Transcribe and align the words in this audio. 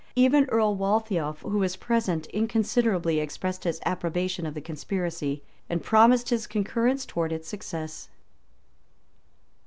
Even 0.15 0.45
Earl 0.45 0.77
Waltheof, 0.77 1.41
who 1.47 1.59
was 1.59 1.75
present, 1.75 2.25
inconsiderately 2.33 3.19
expressed 3.19 3.65
his 3.65 3.79
approbation 3.85 4.47
of 4.47 4.55
the 4.55 4.59
conspiracy, 4.59 5.43
and 5.69 5.83
promised 5.83 6.29
his 6.29 6.47
concurrence 6.47 7.05
towards 7.05 7.35
its 7.35 7.47
success. 7.47 8.09